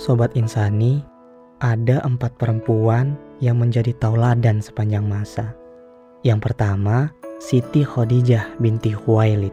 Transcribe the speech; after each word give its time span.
Sobat 0.00 0.32
Insani, 0.32 1.04
ada 1.60 2.00
empat 2.08 2.32
perempuan 2.40 3.20
yang 3.44 3.60
menjadi 3.60 3.92
tauladan 4.00 4.64
sepanjang 4.64 5.04
masa. 5.04 5.52
Yang 6.24 6.40
pertama, 6.48 7.12
Siti 7.36 7.84
Khadijah 7.84 8.56
binti 8.64 8.96
Huwailid. 8.96 9.52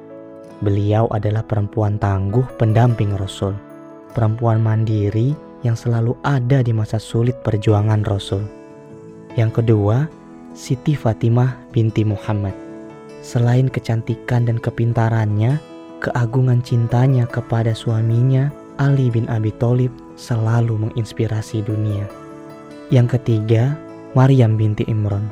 Beliau 0.64 1.12
adalah 1.12 1.44
perempuan 1.44 2.00
tangguh 2.00 2.48
pendamping 2.56 3.12
Rasul. 3.20 3.60
Perempuan 4.16 4.64
mandiri 4.64 5.36
yang 5.68 5.76
selalu 5.76 6.16
ada 6.24 6.64
di 6.64 6.72
masa 6.72 6.96
sulit 6.96 7.36
perjuangan 7.44 8.08
Rasul. 8.08 8.48
Yang 9.36 9.52
kedua, 9.60 10.08
Siti 10.56 10.96
Fatimah 10.96 11.60
binti 11.76 12.08
Muhammad. 12.08 12.56
Selain 13.20 13.68
kecantikan 13.68 14.48
dan 14.48 14.64
kepintarannya, 14.64 15.60
keagungan 16.00 16.64
cintanya 16.64 17.28
kepada 17.28 17.76
suaminya 17.76 18.48
Ali 18.78 19.10
bin 19.10 19.26
Abi 19.30 19.50
Thalib 19.58 19.90
selalu 20.18 20.90
menginspirasi 20.90 21.66
dunia. 21.66 22.06
Yang 22.94 23.20
ketiga, 23.20 23.74
Maryam 24.14 24.58
binti 24.58 24.86
Imran. 24.86 25.26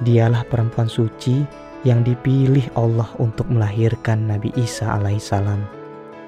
Dialah 0.00 0.48
perempuan 0.48 0.88
suci 0.88 1.44
yang 1.84 2.04
dipilih 2.04 2.64
Allah 2.76 3.08
untuk 3.20 3.48
melahirkan 3.48 4.28
Nabi 4.28 4.52
Isa 4.56 5.00
alaihissalam. 5.00 5.60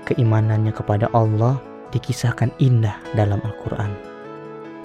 Keimanannya 0.08 0.72
kepada 0.72 1.08
Allah 1.16 1.60
dikisahkan 1.92 2.52
indah 2.60 2.96
dalam 3.12 3.40
Al-Quran. 3.44 3.92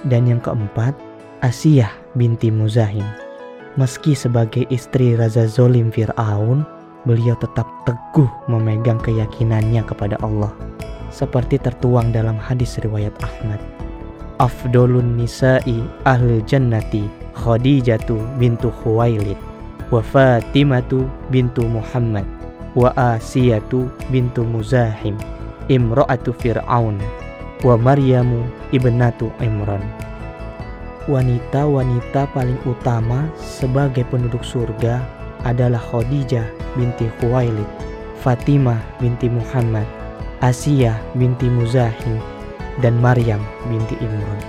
Dan 0.07 0.27
yang 0.27 0.43
keempat, 0.43 0.93
Asiyah 1.41 1.91
binti 2.19 2.51
Muzahim. 2.51 3.05
Meski 3.77 4.17
sebagai 4.17 4.65
istri 4.73 5.13
Raja 5.13 5.45
Zolim 5.45 5.93
Fir'aun, 5.93 6.65
beliau 7.05 7.37
tetap 7.37 7.65
teguh 7.87 8.29
memegang 8.51 8.99
keyakinannya 8.99 9.85
kepada 9.85 10.17
Allah. 10.19 10.49
Seperti 11.09 11.57
tertuang 11.57 12.11
dalam 12.11 12.35
hadis 12.37 12.77
riwayat 12.83 13.15
Ahmad. 13.23 13.59
Afdolun 14.37 15.17
nisa'i 15.17 15.81
ahlul 16.05 16.45
jannati 16.45 17.09
Khadijatu 17.33 18.17
bintu 18.37 18.69
Khuwailid 18.69 19.37
wa 19.89 20.01
Fatimatu 20.03 21.09
bintu 21.33 21.65
Muhammad 21.65 22.25
wa 22.77 22.93
Asiyatu 22.93 23.89
bintu 24.13 24.45
Muzahim 24.45 25.17
imra'atu 25.71 26.37
Fir'aun 26.37 27.01
wa 27.65 27.75
Maryamu 27.81 28.45
ibnatu 28.69 29.33
Imran 29.41 29.81
wanita-wanita 31.07 32.27
paling 32.35 32.59
utama 32.67 33.31
sebagai 33.39 34.03
penduduk 34.11 34.43
surga 34.43 34.99
adalah 35.47 35.79
Khadijah 35.79 36.43
binti 36.75 37.07
Khuwailid, 37.17 37.67
Fatimah 38.19 38.77
binti 38.99 39.31
Muhammad, 39.31 39.87
Asia 40.43 40.93
binti 41.17 41.49
Muzahim, 41.49 42.21
dan 42.81 42.97
Maryam 43.01 43.41
binti 43.69 43.97
Imran. 43.97 44.41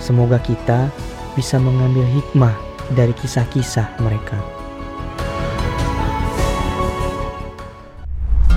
Semoga 0.00 0.40
kita 0.40 0.88
bisa 1.36 1.60
mengambil 1.60 2.06
hikmah 2.08 2.54
dari 2.96 3.12
kisah-kisah 3.18 4.00
mereka. 4.00 4.38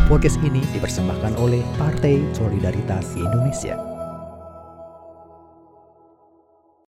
Podcast 0.07 0.41
ini 0.41 0.63
dipersembahkan 0.73 1.37
oleh 1.37 1.61
Partai 1.77 2.25
Solidaritas 2.33 3.13
Indonesia. 3.13 3.88